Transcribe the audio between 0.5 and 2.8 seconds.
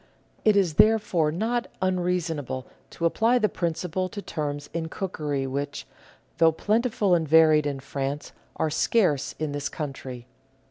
is therefore not unreason able